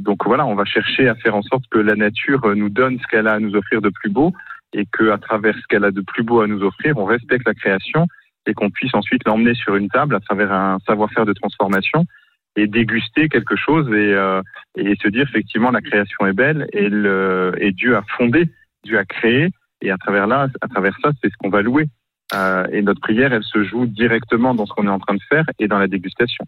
donc 0.00 0.24
voilà, 0.26 0.46
on 0.46 0.54
va 0.54 0.64
chercher 0.64 1.08
à 1.08 1.14
faire 1.14 1.34
en 1.34 1.42
sorte 1.42 1.64
que 1.70 1.78
la 1.78 1.94
nature 1.94 2.54
nous 2.54 2.70
donne 2.70 2.98
ce 2.98 3.06
qu'elle 3.08 3.26
a 3.26 3.34
à 3.34 3.40
nous 3.40 3.54
offrir 3.56 3.80
de 3.80 3.90
plus 3.90 4.10
beau, 4.10 4.32
et 4.72 4.84
que 4.92 5.10
à 5.10 5.18
travers 5.18 5.54
ce 5.54 5.66
qu'elle 5.68 5.84
a 5.84 5.90
de 5.90 6.02
plus 6.02 6.22
beau 6.22 6.40
à 6.40 6.46
nous 6.46 6.62
offrir, 6.62 6.96
on 6.98 7.04
respecte 7.04 7.46
la 7.46 7.54
création 7.54 8.06
et 8.46 8.54
qu'on 8.54 8.70
puisse 8.70 8.94
ensuite 8.94 9.22
l'emmener 9.26 9.54
sur 9.54 9.76
une 9.76 9.88
table 9.88 10.14
à 10.14 10.20
travers 10.20 10.52
un 10.52 10.78
savoir-faire 10.86 11.26
de 11.26 11.32
transformation 11.32 12.04
et 12.56 12.66
déguster 12.66 13.28
quelque 13.28 13.56
chose 13.56 13.86
et, 13.88 14.14
euh, 14.14 14.40
et 14.76 14.94
se 15.02 15.08
dire 15.08 15.22
effectivement 15.28 15.70
la 15.70 15.82
création 15.82 16.26
est 16.26 16.32
belle 16.32 16.66
et, 16.72 16.88
le, 16.88 17.52
et 17.58 17.72
Dieu 17.72 17.96
a 17.96 18.02
fondé, 18.16 18.48
Dieu 18.84 18.98
a 18.98 19.04
créé 19.04 19.50
et 19.82 19.90
à 19.90 19.98
travers 19.98 20.26
là, 20.26 20.48
à 20.60 20.68
travers 20.68 20.96
ça, 21.02 21.10
c'est 21.22 21.30
ce 21.30 21.36
qu'on 21.38 21.50
va 21.50 21.62
louer. 21.62 21.86
Euh, 22.34 22.66
et 22.72 22.82
notre 22.82 23.00
prière, 23.00 23.32
elle 23.32 23.44
se 23.44 23.62
joue 23.62 23.86
directement 23.86 24.54
dans 24.54 24.66
ce 24.66 24.72
qu'on 24.72 24.86
est 24.86 24.90
en 24.90 24.98
train 24.98 25.14
de 25.14 25.22
faire 25.28 25.44
et 25.58 25.68
dans 25.68 25.78
la 25.78 25.86
dégustation. 25.86 26.44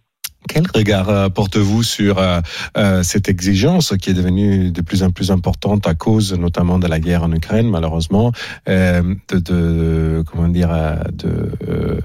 Quel 0.46 0.64
regard 0.73 1.08
euh, 1.08 1.29
portez-vous 1.29 1.82
sur 1.82 2.19
euh, 2.19 2.40
euh, 2.76 3.02
cette 3.02 3.29
exigence 3.29 3.94
qui 4.00 4.11
est 4.11 4.14
devenue 4.14 4.70
de 4.70 4.81
plus 4.82 5.02
en 5.02 5.11
plus 5.11 5.32
importante 5.32 5.87
à 5.88 5.94
cause 5.94 6.32
notamment 6.32 6.79
de 6.79 6.87
la 6.87 7.00
guerre 7.00 7.25
en 7.25 7.32
Ukraine, 7.32 7.69
malheureusement, 7.69 8.32
de, 8.67 9.17
de, 9.31 10.23
comment 10.31 10.49
dire, 10.49 10.70
de 11.12 12.00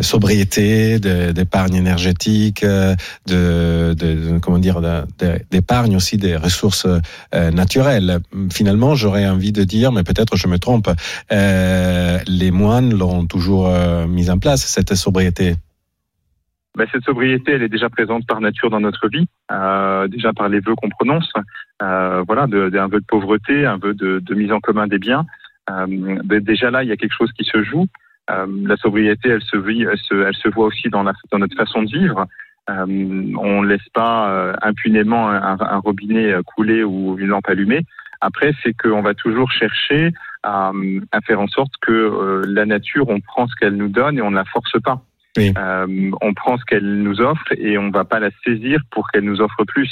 sobriété, 0.00 0.98
d'épargne 0.98 1.74
énergétique, 1.74 2.64
de, 2.64 2.96
de, 3.26 4.38
comment 4.40 4.58
dire, 4.58 4.80
d'épargne 5.50 5.96
aussi 5.96 6.16
des 6.16 6.36
ressources 6.36 6.86
naturelles. 7.32 8.20
Finalement, 8.52 8.94
j'aurais 8.94 9.26
envie 9.26 9.52
de 9.52 9.64
dire, 9.64 9.92
mais 9.92 10.02
peut-être 10.02 10.36
je 10.36 10.48
me 10.48 10.58
trompe, 10.58 10.90
les 11.30 12.50
moines 12.50 12.92
l'ont 12.92 13.26
toujours 13.26 13.70
mise 14.08 14.30
en 14.30 14.38
place 14.38 14.64
cette 14.64 14.94
sobriété. 14.94 15.56
Ben, 16.76 16.86
cette 16.92 17.04
sobriété, 17.04 17.52
elle 17.52 17.62
est 17.62 17.70
déjà 17.70 17.88
présente 17.88 18.26
par 18.26 18.42
nature 18.42 18.68
dans 18.68 18.80
notre 18.80 19.08
vie, 19.08 19.26
euh, 19.50 20.08
déjà 20.08 20.34
par 20.34 20.50
les 20.50 20.60
vœux 20.60 20.74
qu'on 20.74 20.90
prononce, 20.90 21.32
euh, 21.82 22.22
voilà, 22.26 22.46
de, 22.46 22.70
un 22.76 22.86
vœu 22.86 23.00
de 23.00 23.06
pauvreté, 23.06 23.64
un 23.64 23.78
vœu 23.78 23.94
de, 23.94 24.18
de 24.18 24.34
mise 24.34 24.52
en 24.52 24.60
commun 24.60 24.86
des 24.86 24.98
biens. 24.98 25.24
Euh, 25.70 25.86
déjà 26.40 26.70
là, 26.70 26.82
il 26.82 26.90
y 26.90 26.92
a 26.92 26.96
quelque 26.98 27.16
chose 27.16 27.32
qui 27.32 27.44
se 27.44 27.62
joue. 27.62 27.86
Euh, 28.30 28.46
la 28.64 28.76
sobriété, 28.76 29.30
elle 29.30 29.42
se, 29.42 29.56
vit, 29.56 29.84
elle, 29.84 29.96
se, 29.96 30.14
elle 30.14 30.34
se 30.34 30.50
voit 30.50 30.66
aussi 30.66 30.90
dans, 30.90 31.02
la, 31.02 31.14
dans 31.32 31.38
notre 31.38 31.56
façon 31.56 31.82
de 31.82 31.88
vivre. 31.88 32.26
Euh, 32.68 32.84
on 32.84 33.62
ne 33.62 33.66
laisse 33.68 33.88
pas 33.94 34.30
euh, 34.30 34.52
impunément 34.60 35.30
un, 35.30 35.58
un, 35.58 35.78
robinet 35.78 36.34
couler 36.44 36.84
ou 36.84 37.16
une 37.18 37.28
lampe 37.28 37.48
allumée. 37.48 37.86
Après, 38.20 38.52
c'est 38.62 38.74
qu'on 38.74 39.00
va 39.00 39.14
toujours 39.14 39.50
chercher 39.50 40.12
à, 40.42 40.72
à, 41.10 41.20
faire 41.22 41.40
en 41.40 41.46
sorte 41.46 41.72
que 41.80 42.42
la 42.46 42.66
nature, 42.66 43.08
on 43.08 43.20
prend 43.20 43.46
ce 43.46 43.54
qu'elle 43.56 43.76
nous 43.76 43.88
donne 43.88 44.18
et 44.18 44.22
on 44.22 44.30
ne 44.30 44.36
la 44.36 44.44
force 44.44 44.78
pas. 44.82 45.00
Euh, 45.38 46.10
on 46.20 46.34
prend 46.34 46.56
ce 46.58 46.64
qu'elle 46.64 47.02
nous 47.02 47.20
offre 47.20 47.52
et 47.56 47.78
on 47.78 47.90
va 47.90 48.04
pas 48.04 48.18
la 48.18 48.30
saisir 48.44 48.80
pour 48.90 49.10
qu'elle 49.10 49.24
nous 49.24 49.40
offre 49.40 49.64
plus. 49.64 49.90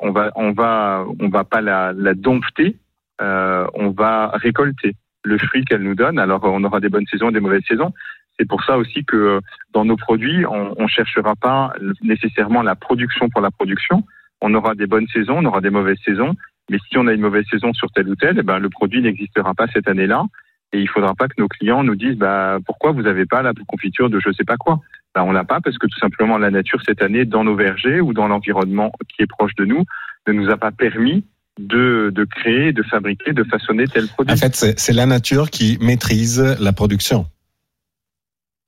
On 0.00 0.10
va, 0.10 0.32
on 0.34 0.52
va, 0.52 1.04
on 1.18 1.28
va 1.28 1.44
pas 1.44 1.60
la, 1.60 1.92
la 1.92 2.14
dompter. 2.14 2.76
Euh, 3.20 3.66
on 3.74 3.90
va 3.90 4.28
récolter 4.34 4.94
le 5.24 5.38
fruit 5.38 5.64
qu'elle 5.64 5.82
nous 5.82 5.94
donne. 5.94 6.18
Alors 6.18 6.42
on 6.44 6.64
aura 6.64 6.80
des 6.80 6.88
bonnes 6.88 7.06
saisons, 7.06 7.30
des 7.30 7.40
mauvaises 7.40 7.64
saisons. 7.68 7.92
C'est 8.38 8.48
pour 8.48 8.64
ça 8.64 8.78
aussi 8.78 9.04
que 9.04 9.40
dans 9.72 9.84
nos 9.84 9.96
produits, 9.96 10.46
on, 10.46 10.74
on 10.78 10.86
cherchera 10.86 11.36
pas 11.36 11.74
nécessairement 12.02 12.62
la 12.62 12.74
production 12.74 13.28
pour 13.28 13.42
la 13.42 13.50
production. 13.50 14.02
On 14.40 14.54
aura 14.54 14.74
des 14.74 14.86
bonnes 14.86 15.06
saisons, 15.08 15.38
on 15.38 15.44
aura 15.44 15.60
des 15.60 15.70
mauvaises 15.70 15.98
saisons. 16.04 16.34
Mais 16.70 16.78
si 16.88 16.96
on 16.96 17.06
a 17.06 17.12
une 17.12 17.20
mauvaise 17.20 17.44
saison 17.50 17.72
sur 17.74 17.90
telle 17.90 18.08
ou 18.08 18.14
telle, 18.14 18.38
eh 18.38 18.42
ben, 18.42 18.58
le 18.58 18.70
produit 18.70 19.02
n'existera 19.02 19.54
pas 19.54 19.66
cette 19.74 19.88
année-là. 19.88 20.24
Et 20.72 20.80
il 20.80 20.88
faudra 20.88 21.14
pas 21.14 21.28
que 21.28 21.34
nos 21.38 21.48
clients 21.48 21.82
nous 21.82 21.96
disent 21.96 22.16
bah, 22.16 22.58
pourquoi 22.64 22.92
vous 22.92 23.02
n'avez 23.02 23.26
pas 23.26 23.42
la 23.42 23.52
confiture 23.66 24.08
de 24.08 24.20
je 24.20 24.32
sais 24.32 24.44
pas 24.44 24.56
quoi? 24.56 24.80
Bah, 25.14 25.24
on 25.24 25.32
l'a 25.32 25.44
pas 25.44 25.60
parce 25.60 25.78
que 25.78 25.86
tout 25.86 25.98
simplement 25.98 26.38
la 26.38 26.50
nature 26.50 26.80
cette 26.86 27.02
année 27.02 27.24
dans 27.24 27.42
nos 27.42 27.56
vergers 27.56 28.00
ou 28.00 28.12
dans 28.12 28.28
l'environnement 28.28 28.92
qui 29.08 29.22
est 29.22 29.26
proche 29.26 29.54
de 29.56 29.64
nous 29.64 29.84
ne 30.28 30.32
nous 30.32 30.50
a 30.50 30.56
pas 30.56 30.70
permis 30.70 31.24
de, 31.58 32.12
de 32.14 32.24
créer, 32.24 32.72
de 32.72 32.82
fabriquer, 32.82 33.32
de 33.32 33.44
façonner 33.44 33.86
tel 33.86 34.06
produit. 34.06 34.32
En 34.32 34.36
fait, 34.36 34.54
c'est 34.54 34.92
la 34.92 35.06
nature 35.06 35.50
qui 35.50 35.78
maîtrise 35.80 36.56
la 36.60 36.72
production. 36.72 37.26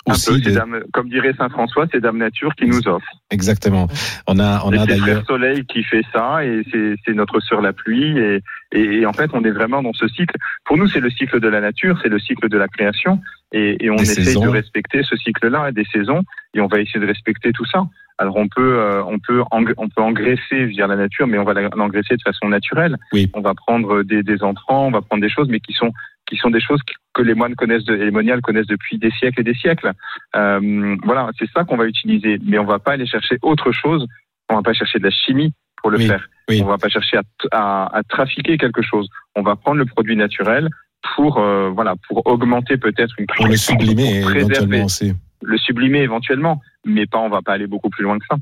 Un 0.06 0.14
peu, 0.26 0.40
de... 0.40 0.50
Dame, 0.50 0.80
comme 0.92 1.08
dirait 1.08 1.32
Saint 1.38 1.48
François, 1.48 1.86
c'est 1.92 2.00
Dame 2.00 2.18
Nature 2.18 2.54
qui 2.56 2.66
nous 2.66 2.86
offre. 2.88 3.06
Exactement. 3.30 3.86
On 4.26 4.38
a, 4.40 4.62
on 4.64 4.72
a 4.72 4.84
d'ailleurs. 4.84 5.20
C'est 5.20 5.26
Soleil 5.26 5.64
qui 5.66 5.84
fait 5.84 6.02
ça, 6.12 6.44
et 6.44 6.62
c'est 6.72 7.14
notre 7.14 7.38
sœur 7.40 7.60
la 7.60 7.72
pluie, 7.72 8.18
et, 8.18 8.40
et, 8.72 8.80
et, 9.00 9.06
en 9.06 9.12
fait, 9.12 9.30
on 9.32 9.44
est 9.44 9.50
vraiment 9.50 9.80
dans 9.80 9.92
ce 9.92 10.08
cycle. 10.08 10.36
Pour 10.64 10.76
nous, 10.76 10.88
c'est 10.88 11.00
le 11.00 11.10
cycle 11.10 11.38
de 11.38 11.48
la 11.48 11.60
nature, 11.60 11.98
c'est 12.02 12.08
le 12.08 12.18
cycle 12.18 12.48
de 12.48 12.58
la 12.58 12.66
création, 12.66 13.20
et, 13.52 13.84
et 13.84 13.90
on 13.90 13.96
Des 13.96 14.02
essaie 14.02 14.24
saisons. 14.24 14.42
de 14.42 14.48
respecter 14.48 15.02
ce 15.04 15.16
cycle-là, 15.16 15.70
des 15.70 15.86
saisons, 15.92 16.22
et 16.54 16.60
on 16.60 16.66
va 16.66 16.80
essayer 16.80 17.00
de 17.00 17.06
respecter 17.06 17.52
tout 17.52 17.66
ça. 17.66 17.84
Alors 18.18 18.36
on 18.36 18.46
peut, 18.46 18.78
euh, 18.78 19.02
on 19.04 19.18
peut, 19.18 19.42
on 19.50 19.88
peut 19.88 20.02
engraisser 20.02 20.66
via 20.66 20.86
la 20.86 20.96
nature, 20.96 21.26
mais 21.26 21.38
on 21.38 21.44
va 21.44 21.54
l'engraisser 21.54 22.16
de 22.16 22.22
façon 22.22 22.48
naturelle. 22.48 22.96
Oui. 23.12 23.30
On 23.34 23.40
va 23.40 23.54
prendre 23.54 24.02
des, 24.02 24.22
des 24.22 24.42
entrants, 24.42 24.86
on 24.86 24.90
va 24.90 25.00
prendre 25.00 25.22
des 25.22 25.30
choses, 25.30 25.48
mais 25.48 25.60
qui 25.60 25.72
sont 25.72 25.92
qui 26.32 26.38
sont 26.38 26.50
des 26.50 26.60
choses 26.60 26.80
que- 27.14 27.22
les 27.22 27.34
moines 27.34 27.54
connaissent, 27.54 27.84
de, 27.84 27.92
les 27.94 28.10
moniales 28.10 28.40
connaissent 28.40 28.66
depuis 28.66 28.98
des 28.98 29.10
siècles 29.10 29.40
et 29.40 29.44
des 29.44 29.54
siècles. 29.54 29.92
Euh, 30.34 30.96
voilà, 31.04 31.30
c'est 31.38 31.48
ça 31.54 31.64
qu'on 31.64 31.76
va 31.76 31.84
utiliser, 31.86 32.38
mais 32.44 32.58
on 32.58 32.64
va 32.64 32.78
pas 32.78 32.92
aller 32.92 33.06
chercher 33.06 33.36
autre 33.42 33.70
chose. 33.72 34.06
On 34.48 34.56
va 34.56 34.62
pas 34.62 34.72
chercher 34.72 34.98
de 34.98 35.04
la 35.04 35.10
chimie 35.10 35.52
pour 35.82 35.90
le 35.90 35.98
Oui, 35.98 36.06
faire. 36.06 36.26
oui. 36.48 36.60
On 36.62 36.66
va 36.66 36.78
pas 36.78 36.88
chercher 36.88 37.18
à, 37.18 37.22
à, 37.52 37.98
à 37.98 38.02
trafiquer 38.02 38.56
quelque 38.56 38.80
chose. 38.82 39.08
On 39.36 39.42
va 39.42 39.56
prendre 39.56 39.76
le 39.78 39.84
produit 39.84 40.16
naturel 40.16 40.68
pour 41.14 41.38
euh, 41.38 41.68
voilà 41.70 41.94
pour 42.08 42.26
augmenter 42.26 42.76
peut-être 42.78 43.14
une 43.18 43.26
Pour 43.26 43.46
le 43.46 43.56
sublimer 43.56 44.22
pour 44.22 44.30
préserver, 44.30 44.54
éventuellement 44.54 44.84
aussi. 44.86 45.12
le 45.42 45.58
sublimer 45.58 45.98
éventuellement, 46.00 46.60
mais 46.86 47.06
pas 47.06 47.18
on 47.18 47.28
va 47.28 47.42
pas 47.42 47.52
aller 47.52 47.66
beaucoup 47.66 47.90
plus 47.90 48.04
loin 48.04 48.18
que 48.18 48.24
ça. 48.30 48.36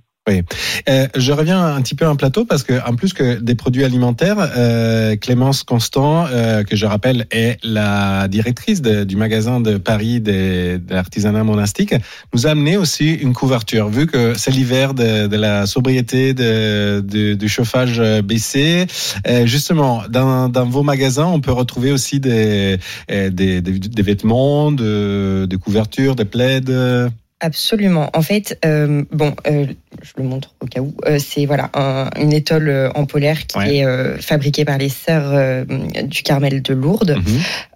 Euh, 0.88 1.08
je 1.16 1.32
reviens 1.32 1.64
un 1.74 1.80
petit 1.82 1.94
peu 1.94 2.06
en 2.06 2.14
plateau 2.14 2.44
parce 2.44 2.62
que 2.62 2.74
en 2.86 2.94
plus 2.94 3.12
que 3.12 3.40
des 3.40 3.54
produits 3.54 3.84
alimentaires, 3.84 4.36
euh, 4.56 5.16
Clémence 5.16 5.62
Constant, 5.62 6.26
euh, 6.26 6.62
que 6.62 6.76
je 6.76 6.86
rappelle 6.86 7.26
est 7.30 7.58
la 7.64 8.28
directrice 8.28 8.82
du 8.82 9.16
magasin 9.16 9.60
de 9.60 9.76
Paris 9.78 10.20
des- 10.20 10.78
de 10.78 10.94
l'artisanat 10.94 11.42
monastique, 11.42 11.94
nous 12.32 12.46
a 12.46 12.50
amené 12.50 12.76
aussi 12.76 13.12
une 13.14 13.32
couverture. 13.32 13.88
Vu 13.88 14.06
que 14.06 14.34
c'est 14.36 14.50
l'hiver 14.50 14.94
de, 14.94 15.26
de 15.26 15.36
la 15.36 15.66
sobriété, 15.66 16.34
du 16.34 17.48
chauffage 17.48 17.98
euh, 17.98 18.22
baissé, 18.22 18.86
euh, 19.26 19.46
justement 19.46 20.02
dans, 20.08 20.48
dans 20.48 20.66
vos 20.66 20.82
magasins, 20.82 21.26
on 21.26 21.40
peut 21.40 21.52
retrouver 21.52 21.92
aussi 21.92 22.20
des, 22.20 22.78
euh, 23.10 23.30
des, 23.30 23.60
des, 23.60 23.78
des 23.78 24.02
vêtements, 24.02 24.70
de, 24.70 25.46
des 25.48 25.56
couvertures, 25.56 26.14
des 26.14 26.24
plaids. 26.24 26.60
Absolument. 27.40 28.10
En 28.14 28.20
fait, 28.22 28.58
euh, 28.66 29.02
bon, 29.12 29.34
euh, 29.46 29.66
je 30.02 30.10
le 30.18 30.24
montre 30.24 30.54
au 30.60 30.66
cas 30.66 30.80
où. 30.80 30.94
euh, 31.06 31.18
c'est 31.18 31.46
voilà 31.46 31.70
un- 31.74 32.10
une 32.20 32.32
étole 32.34 32.90
en 32.94 33.06
polaire 33.06 33.46
qui 33.46 33.56
Ouais. 33.58 33.76
est 33.78 34.20
fabriquée 34.20 34.64
par 34.66 34.76
les 34.78 34.90
sœurs 34.90 35.64
du 36.04 36.22
Carmel 36.22 36.60
de 36.62 36.74
Lourdes. 36.74 37.16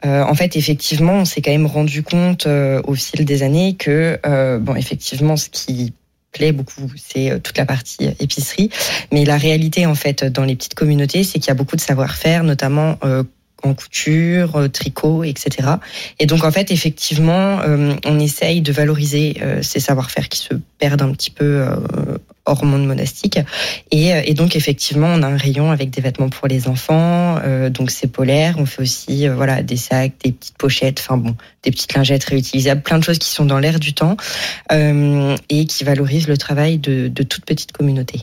Mhm. 0.04 0.22
En 0.22 0.34
fait, 0.34 0.56
effectivement, 0.56 1.14
on 1.14 1.24
s'est 1.24 1.40
quand 1.40 1.50
même 1.50 1.66
rendu 1.66 2.02
compte 2.02 2.46
au 2.46 2.94
fil 2.94 3.24
des 3.24 3.42
années 3.42 3.74
que, 3.76 4.18
bon, 4.58 4.74
effectivement, 4.76 5.36
ce 5.36 5.48
qui 5.48 5.92
plaît 6.32 6.52
beaucoup, 6.52 6.90
c'est 6.96 7.40
toute 7.42 7.56
la 7.56 7.64
partie 7.64 8.08
épicerie. 8.20 8.68
Mais 9.12 9.24
la 9.24 9.36
réalité, 9.36 9.86
en 9.86 9.94
fait, 9.94 10.24
dans 10.24 10.44
les 10.44 10.56
petites 10.56 10.74
communautés, 10.74 11.22
c'est 11.24 11.38
qu'il 11.38 11.48
y 11.48 11.52
a 11.52 11.54
beaucoup 11.54 11.76
de 11.76 11.80
savoir-faire, 11.80 12.42
notamment 12.42 12.98
euh, 13.04 13.22
en 13.66 13.74
couture, 13.74 14.56
euh, 14.56 14.68
tricot, 14.68 15.24
etc. 15.24 15.68
Et 16.18 16.26
donc, 16.26 16.44
en 16.44 16.50
fait, 16.50 16.70
effectivement, 16.70 17.60
euh, 17.60 17.94
on 18.04 18.18
essaye 18.18 18.60
de 18.60 18.72
valoriser 18.72 19.36
euh, 19.42 19.62
ces 19.62 19.80
savoir-faire 19.80 20.28
qui 20.28 20.38
se 20.38 20.54
perdent 20.78 21.02
un 21.02 21.12
petit 21.12 21.30
peu 21.30 21.64
hors 22.46 22.64
monde 22.64 22.86
monastique. 22.86 23.38
Et, 23.90 24.34
donc, 24.34 24.54
effectivement, 24.56 25.08
on 25.08 25.22
a 25.22 25.26
un 25.26 25.36
rayon 25.36 25.70
avec 25.70 25.90
des 25.90 26.02
vêtements 26.02 26.28
pour 26.28 26.46
les 26.46 26.68
enfants. 26.68 27.38
donc, 27.70 27.90
c'est 27.90 28.08
polaire. 28.08 28.56
On 28.58 28.66
fait 28.66 28.82
aussi 28.82 29.28
voilà 29.28 29.62
des 29.62 29.76
sacs, 29.76 30.12
des 30.22 30.32
petites 30.32 30.58
pochettes, 30.58 31.00
enfin 31.00 31.16
bon, 31.16 31.34
des 31.64 31.70
petites 31.70 31.94
lingettes 31.94 32.24
réutilisables, 32.24 32.82
plein 32.82 32.98
de 32.98 33.04
choses 33.04 33.18
qui 33.18 33.30
sont 33.30 33.44
dans 33.44 33.58
l'air 33.58 33.80
du 33.80 33.94
temps 33.94 34.16
euh, 34.72 35.36
et 35.48 35.66
qui 35.66 35.84
valorisent 35.84 36.28
le 36.28 36.36
travail 36.36 36.78
de, 36.78 37.08
de 37.08 37.22
toute 37.22 37.44
petite 37.44 37.72
communauté. 37.72 38.20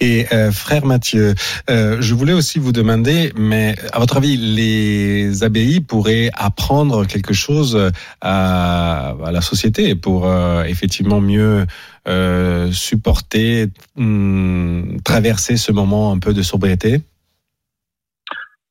Et 0.00 0.26
euh, 0.32 0.52
frère 0.52 0.86
Mathieu, 0.86 1.34
euh, 1.68 1.96
je 2.00 2.14
voulais 2.14 2.32
aussi 2.32 2.58
vous 2.58 2.72
demander, 2.72 3.32
mais 3.36 3.74
à 3.92 3.98
votre 3.98 4.16
avis, 4.18 4.36
les 4.36 5.42
abbayes 5.42 5.80
pourraient 5.80 6.30
apprendre 6.34 7.04
quelque 7.04 7.34
chose 7.34 7.90
à, 8.20 9.14
à 9.24 9.32
la 9.32 9.40
société 9.40 9.94
pour 9.94 10.26
euh, 10.26 10.62
effectivement 10.64 11.20
mieux 11.20 11.66
euh, 12.06 12.70
supporter, 12.72 13.68
hum, 13.96 14.98
traverser 15.04 15.56
ce 15.56 15.72
moment 15.72 16.12
un 16.12 16.18
peu 16.18 16.32
de 16.32 16.42
sobriété? 16.42 17.02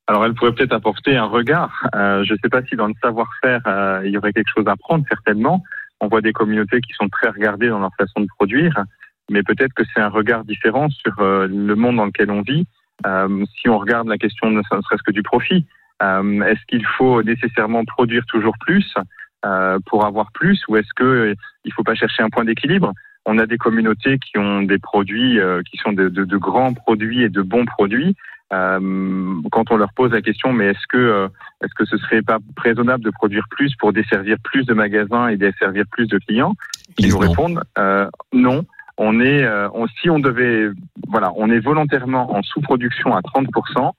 Alors 0.08 0.26
elle 0.26 0.34
pourrait 0.34 0.54
peut-être 0.54 0.74
apporter 0.74 1.18
un 1.18 1.26
regard. 1.26 1.88
Euh, 1.96 2.24
je 2.24 2.34
ne 2.34 2.38
sais 2.42 2.50
pas 2.50 2.64
si 2.64 2.76
dans 2.76 2.88
le 2.88 2.94
savoir-faire 3.02 3.62
euh, 3.68 4.02
il 4.06 4.12
y 4.12 4.18
aurait 4.18 4.34
quelque 4.34 4.52
chose 4.56 4.68
à 4.68 4.76
prendre 4.76 5.06
certainement. 5.10 5.64
On 6.00 6.08
voit 6.08 6.22
des 6.22 6.34
communautés 6.34 6.80
qui 6.82 6.94
sont 6.94 7.10
très 7.10 7.30
regardées 7.30 7.70
dans 7.70 7.80
leur 7.80 7.94
façon 7.98 8.22
de 8.22 8.28
produire, 8.28 8.84
mais 9.30 9.44
peut-être 9.44 9.74
que 9.74 9.84
c'est 9.94 10.02
un 10.02 10.10
regard 10.10 10.46
différent 10.46 10.90
sur 10.90 11.20
euh, 11.20 11.48
le 11.48 11.76
monde 11.76 11.98
dans 11.98 12.06
lequel 12.06 12.32
on 12.32 12.42
vit. 12.42 12.66
Euh, 13.06 13.46
si 13.60 13.70
on 13.70 13.78
regarde 13.78 14.08
la 14.08 14.18
question 14.18 14.50
ne 14.50 14.62
serait-ce 14.64 15.04
que 15.04 15.12
du 15.12 15.24
profit, 15.24 15.66
euh, 16.02 16.42
est-ce 16.44 16.64
qu'il 16.68 16.86
faut 16.86 17.24
nécessairement 17.24 17.84
produire 17.86 18.26
toujours 18.28 18.56
plus 18.60 18.94
euh, 19.46 19.80
pour 19.86 20.06
avoir 20.06 20.32
plus, 20.32 20.64
ou 20.68 20.78
est-ce 20.78 20.94
que 20.96 21.04
euh, 21.04 21.36
il 21.66 21.74
faut 21.74 21.84
pas 21.84 21.96
chercher 21.96 22.24
un 22.24 22.30
point 22.30 22.46
d'équilibre? 22.46 22.94
On 23.26 23.40
a 23.40 23.46
des 23.46 23.58
communautés 23.58 24.20
qui 24.20 24.38
ont 24.38 24.62
des 24.62 24.80
produits 24.80 25.38
qui 25.70 25.78
sont 25.80 25.92
de, 25.92 26.08
de, 26.08 26.24
de 26.24 26.38
grands 26.38 26.74
produits 26.74 27.24
et 27.24 27.30
de 27.30 27.42
bons 27.42 27.66
produits. 27.66 28.16
Euh, 28.54 29.42
quand 29.52 29.72
on 29.72 29.78
leur 29.78 29.92
pose 29.94 30.12
la 30.12 30.22
question, 30.22 30.54
mais 30.54 30.68
est-ce 30.68 30.88
que 30.88 30.98
euh, 30.98 31.28
est-ce 31.62 31.74
que 31.74 31.86
ce 31.86 31.98
serait 31.98 32.22
pas 32.22 32.38
raisonnable 32.58 33.04
de 33.04 33.10
produire 33.10 33.46
plus 33.52 33.76
pour 33.76 33.92
desservir 33.92 34.38
plus 34.44 34.66
de 34.66 34.74
magasins 34.74 35.28
et 35.28 35.38
desservir 35.38 35.84
plus 35.92 36.08
de 36.08 36.18
clients? 36.18 36.54
Ils 36.98 37.10
nous 37.10 37.18
répondent 37.18 37.62
euh, 37.78 38.08
non. 38.34 38.64
On 39.00 39.20
est, 39.20 39.44
euh, 39.44 39.70
on, 39.76 39.86
si 39.88 40.10
on 40.10 40.18
devait, 40.18 40.70
voilà, 41.08 41.32
on 41.36 41.52
est 41.52 41.60
volontairement 41.60 42.36
en 42.36 42.42
sous-production 42.42 43.16
à 43.16 43.22
30% 43.22 43.92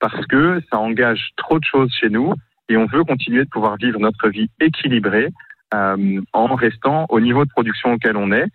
parce 0.00 0.26
que 0.26 0.62
ça 0.70 0.78
engage 0.78 1.32
trop 1.36 1.58
de 1.58 1.64
choses 1.64 1.92
chez 1.92 2.08
nous 2.08 2.32
et 2.70 2.76
on 2.76 2.86
veut 2.86 3.04
continuer 3.04 3.44
de 3.44 3.50
pouvoir 3.50 3.76
vivre 3.76 3.98
notre 3.98 4.28
vie 4.30 4.48
équilibrée 4.60 5.28
euh, 5.74 6.20
en 6.32 6.54
restant 6.54 7.06
au 7.10 7.20
niveau 7.20 7.44
de 7.44 7.50
production 7.50 7.92
auquel 7.92 8.16
on 8.16 8.32
est. 8.32 8.46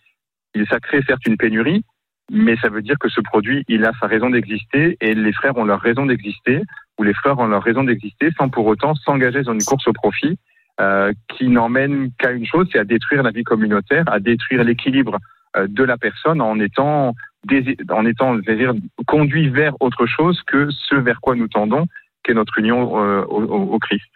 Et 0.55 0.65
ça 0.65 0.79
crée 0.79 1.01
certes 1.07 1.25
une 1.27 1.37
pénurie, 1.37 1.83
mais 2.31 2.55
ça 2.57 2.69
veut 2.69 2.81
dire 2.81 2.97
que 2.97 3.09
ce 3.09 3.19
produit, 3.19 3.65
il 3.67 3.83
a 3.83 3.91
sa 3.99 4.07
raison 4.07 4.29
d'exister 4.29 4.97
et 5.01 5.13
les 5.13 5.33
frères 5.33 5.57
ont 5.57 5.65
leur 5.65 5.81
raison 5.81 6.05
d'exister 6.05 6.61
ou 6.97 7.03
les 7.03 7.13
frères 7.13 7.37
ont 7.39 7.47
leur 7.47 7.61
raison 7.61 7.83
d'exister 7.83 8.29
sans 8.37 8.47
pour 8.47 8.65
autant 8.67 8.95
s'engager 8.95 9.43
dans 9.43 9.53
une 9.53 9.63
course 9.63 9.85
au 9.87 9.93
profit 9.93 10.37
euh, 10.79 11.11
qui 11.27 11.49
n'emmène 11.49 12.11
qu'à 12.17 12.31
une 12.31 12.45
chose, 12.45 12.69
c'est 12.71 12.79
à 12.79 12.85
détruire 12.85 13.21
la 13.21 13.31
vie 13.31 13.43
communautaire, 13.43 14.05
à 14.07 14.21
détruire 14.21 14.63
l'équilibre 14.63 15.17
euh, 15.57 15.67
de 15.67 15.83
la 15.83 15.97
personne 15.97 16.39
en 16.39 16.57
étant, 16.59 17.13
en 17.89 18.05
étant 18.05 18.35
dire, 18.37 18.73
conduit 19.07 19.49
vers 19.49 19.73
autre 19.81 20.05
chose 20.05 20.41
que 20.47 20.69
ce 20.71 20.95
vers 20.95 21.19
quoi 21.19 21.35
nous 21.35 21.49
tendons, 21.49 21.85
qu'est 22.23 22.33
notre 22.33 22.57
union 22.59 23.03
euh, 23.03 23.23
au 23.23 23.77
Christ. 23.79 24.09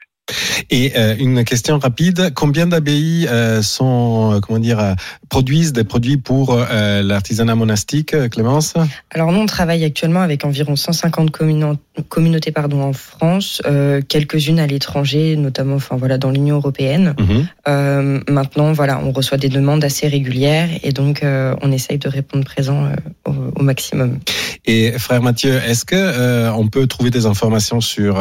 Et 0.71 0.93
euh, 0.97 1.15
une 1.19 1.43
question 1.43 1.77
rapide 1.77 2.31
combien 2.33 2.65
d'abbayes 2.65 3.27
euh, 3.29 3.61
sont, 3.61 4.33
euh, 4.33 4.39
comment 4.39 4.57
dire, 4.57 4.95
produisent 5.29 5.73
des 5.73 5.83
produits 5.83 6.17
pour 6.17 6.53
euh, 6.57 7.03
l'artisanat 7.03 7.53
monastique, 7.53 8.15
Clémence? 8.31 8.73
Alors 9.11 9.31
nous, 9.31 9.39
on 9.39 9.45
travaille 9.45 9.83
actuellement 9.83 10.21
avec 10.21 10.43
environ 10.43 10.75
150 10.75 11.29
communo- 11.29 11.77
communautés 12.09 12.51
pardon, 12.51 12.81
en 12.81 12.93
France, 12.93 13.61
quelques-unes 14.07 14.59
à 14.59 14.67
l'étranger, 14.67 15.35
notamment 15.35 15.75
enfin, 15.75 15.95
voilà, 15.95 16.17
dans 16.17 16.31
l'Union 16.31 16.55
européenne. 16.55 17.15
Mhm. 17.19 18.23
Maintenant, 18.27 18.73
voilà, 18.73 18.99
on 19.03 19.11
reçoit 19.11 19.37
des 19.37 19.49
demandes 19.49 19.83
assez 19.83 20.07
régulières 20.07 20.69
et 20.83 20.91
donc 20.91 21.21
on 21.23 21.71
essaye 21.71 21.97
de 21.97 22.09
répondre 22.09 22.43
présent 22.43 22.89
au, 23.25 23.31
au 23.55 23.63
maximum. 23.63 24.19
Et 24.65 24.91
frère 24.93 25.21
Mathieu, 25.21 25.53
est-ce 25.67 25.85
que 25.85 26.49
on 26.51 26.67
peut 26.67 26.87
trouver 26.87 27.11
des 27.11 27.25
informations 27.25 27.81
sur 27.81 28.17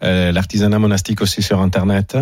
l'artisanat 0.00 0.78
monastique 0.78 1.20
aussi 1.20 1.31
sur 1.40 1.60
Internet 1.60 2.16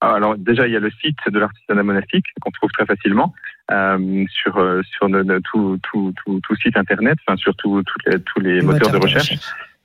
Alors 0.00 0.36
déjà, 0.36 0.66
il 0.68 0.72
y 0.72 0.76
a 0.76 0.80
le 0.80 0.90
site 0.90 1.18
de 1.28 1.38
l'artisanat 1.38 1.82
monastique 1.82 2.26
qu'on 2.40 2.50
trouve 2.50 2.70
très 2.72 2.86
facilement 2.86 3.32
euh, 3.70 4.24
sur 4.28 4.58
euh, 4.58 4.82
sur 4.94 5.08
le- 5.08 5.22
le- 5.22 5.40
tout, 5.40 5.78
tout, 5.82 6.12
tout, 6.24 6.40
tout 6.42 6.56
site 6.56 6.76
internet, 6.76 7.16
enfin 7.26 7.36
sur 7.36 7.54
tout- 7.56 7.82
toutes 7.84 8.04
les- 8.06 8.20
tous 8.20 8.40
les 8.40 8.60
moteurs 8.60 8.90
de 8.90 8.98
recherche, 8.98 9.32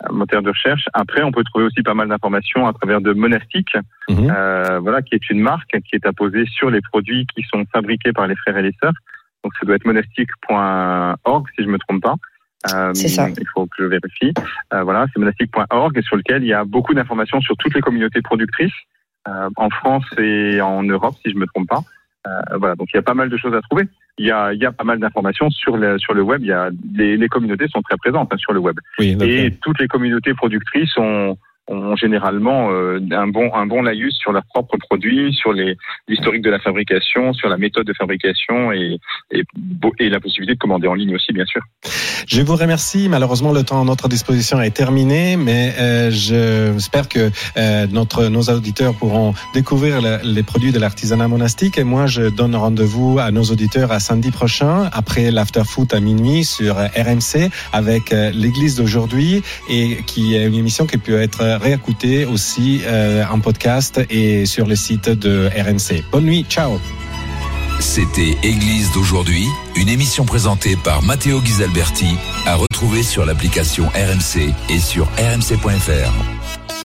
euh, 0.04 0.12
moteurs 0.12 0.42
de 0.42 0.50
recherche. 0.50 0.86
Après, 0.94 1.22
on 1.24 1.32
peut 1.32 1.44
trouver 1.44 1.66
aussi 1.66 1.82
pas 1.84 1.94
mal 1.94 2.08
d'informations 2.10 2.68
à 2.68 2.74
travers 2.74 3.00
de 3.01 3.13
Monastique, 3.13 3.74
Mhm. 4.10 4.32
euh, 4.36 4.80
voilà, 4.80 5.01
qui 5.04 5.13
est 5.16 5.30
une 5.30 5.39
marque 5.42 5.70
qui 5.88 5.96
est 5.96 6.06
apposée 6.06 6.46
sur 6.48 6.70
les 6.72 6.82
produits 6.82 7.25
qui 7.34 7.44
sont 7.44 7.63
fabriqués 7.72 8.12
par 8.13 8.25
les 8.27 8.36
frères 8.36 8.58
et 8.58 8.63
les 8.63 8.75
sœurs. 8.82 8.94
Donc 9.44 9.54
ça 9.60 9.66
doit 9.68 9.75
être 9.75 9.86
monastique.org 9.86 11.46
si 11.56 11.63
je 11.63 11.70
me 11.70 11.77
trompe 11.77 12.01
pas. 12.01 12.16
Euh, 12.74 12.94
C'est 12.94 13.08
ça. 13.08 13.30
Il 13.30 13.48
faut 13.54 13.66
que 13.66 13.76
je 13.80 13.84
vérifie. 13.84 14.34
Euh, 14.74 14.84
voilà, 14.84 15.06
c'est 15.14 15.20
monastique.org 15.20 15.98
et 15.98 16.02
sur 16.02 16.16
lequel 16.16 16.44
il 16.44 16.48
y 16.48 16.54
a 16.54 16.66
beaucoup 16.66 16.94
d'informations 16.94 17.40
sur 17.42 17.56
toutes 17.58 17.76
les 17.76 17.82
communautés 17.82 18.22
productrices 18.22 18.74
euh, 19.28 19.50
en 19.56 19.70
France 19.70 20.06
et 20.18 20.60
en 20.62 20.84
Europe 20.84 21.16
si 21.24 21.32
je 21.32 21.38
me 21.38 21.46
trompe 21.48 21.68
pas. 21.68 21.84
voilà, 22.58 22.76
donc 22.76 22.88
il 22.94 22.98
y 22.98 23.00
a 23.00 23.04
pas 23.04 23.14
mal 23.14 23.30
de 23.30 23.38
choses 23.38 23.54
à 23.54 23.62
trouver. 23.62 23.88
Il 24.18 24.26
y 24.26 24.32
a, 24.32 24.52
il 24.52 24.60
y 24.60 24.66
a 24.66 24.72
pas 24.72 24.84
mal 24.84 25.00
d'informations 25.00 25.50
sur 25.52 25.78
le, 25.78 26.00
sur 26.00 26.14
le 26.14 26.24
web. 26.24 26.42
Il 26.42 26.48
y 26.48 26.52
a, 26.52 26.72
les, 26.94 27.16
les 27.16 27.28
communautés 27.28 27.68
sont 27.68 27.82
très 27.84 27.98
présentes 27.98 28.34
hein, 28.34 28.38
sur 28.38 28.52
le 28.52 28.60
web. 28.60 28.78
Oui, 29.00 29.16
Et 29.22 29.52
toutes 29.62 29.80
les 29.80 29.88
communautés 29.88 30.34
productrices 30.34 30.98
ont, 30.98 31.38
ont 31.68 31.96
généralement 31.96 32.72
euh, 32.72 33.00
un 33.12 33.28
bon 33.28 33.54
un 33.54 33.66
bon 33.66 33.82
laïus 33.82 34.16
sur 34.16 34.32
leurs 34.32 34.46
propres 34.46 34.78
produits, 34.78 35.34
sur 35.34 35.54
l'historique 36.08 36.42
de 36.42 36.50
la 36.50 36.60
fabrication, 36.60 37.34
sur 37.34 37.50
la 37.50 37.58
méthode 37.58 37.86
de 37.86 37.94
fabrication 37.94 38.72
et, 38.72 39.00
et, 39.32 39.44
et 40.00 40.10
la 40.10 40.20
possibilité 40.20 40.54
de 40.54 40.60
commander 40.60 40.88
en 40.88 40.94
ligne 40.94 41.16
aussi, 41.16 41.34
bien 41.34 41.46
sûr. 41.46 41.62
Je 42.28 42.42
vous 42.42 42.56
remercie. 42.56 43.08
Malheureusement, 43.10 43.54
le 43.54 43.64
temps 43.64 43.82
à 43.82 43.86
notre 43.86 44.08
disposition 44.08 44.62
est 44.62 44.72
terminé, 44.72 45.38
mais 45.38 45.74
euh, 45.80 46.10
j'espère 46.12 47.08
que 47.08 47.30
euh, 47.58 47.88
notre 47.88 48.28
nos 48.28 48.44
auditeurs 48.44 48.94
pourront 48.94 49.34
découvrir 49.54 50.02
le, 50.02 50.20
les 50.24 50.44
produits 50.44 50.72
de 50.72 50.80
l'artisanat 50.80 51.28
monastique. 51.28 51.78
Et 51.78 51.84
moi, 51.84 52.08
je 52.08 52.24
donne 52.24 52.56
rendez-vous 52.56 53.20
à 53.20 53.32
nos 53.32 53.44
auditeurs 53.44 53.92
à 53.92 54.00
samedi 54.00 54.32
prochain, 54.32 54.90
après 54.94 55.32
l'after 55.32 55.64
foot 55.66 55.94
à 55.94 56.00
minuit 56.00 56.44
sur 56.44 56.76
RMC 56.76 57.50
avec 57.74 58.12
euh, 58.12 58.32
l'Église 58.34 58.76
d'aujourd'hui 58.76 59.44
et 59.70 59.98
qui 60.06 60.36
est 60.36 60.46
une 60.46 60.56
émission 60.56 60.86
qui 60.86 60.98
peut 60.98 61.20
être 61.20 61.57
réécouter 61.58 62.26
aussi 62.26 62.82
euh, 62.86 63.24
en 63.30 63.40
podcast 63.40 64.02
et 64.10 64.46
sur 64.46 64.66
le 64.68 64.76
site 64.76 65.10
de 65.10 65.50
RMC. 65.56 66.04
Bonne 66.12 66.26
nuit, 66.26 66.46
ciao. 66.50 66.80
C'était 67.80 68.36
Église 68.44 68.92
d'aujourd'hui, 68.92 69.46
une 69.76 69.90
émission 69.90 70.26
présentée 70.26 70.76
par 70.76 71.04
Matteo 71.04 71.40
Ghisalberti, 71.42 72.18
à 72.46 72.56
retrouver 72.56 73.04
sur 73.04 73.26
l'application 73.26 73.86
RMC 73.90 74.54
et 74.70 74.80
sur 74.80 75.06
rmc.fr. 75.18 76.37